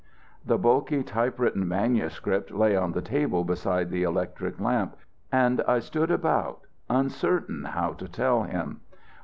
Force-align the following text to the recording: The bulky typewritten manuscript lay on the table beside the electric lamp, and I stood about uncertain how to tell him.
The 0.43 0.57
bulky 0.57 1.03
typewritten 1.03 1.67
manuscript 1.67 2.49
lay 2.49 2.75
on 2.75 2.93
the 2.93 3.03
table 3.03 3.43
beside 3.43 3.91
the 3.91 4.01
electric 4.01 4.59
lamp, 4.59 4.95
and 5.31 5.61
I 5.67 5.77
stood 5.77 6.09
about 6.09 6.61
uncertain 6.89 7.65
how 7.65 7.93
to 7.93 8.07
tell 8.07 8.41
him. 8.41 8.81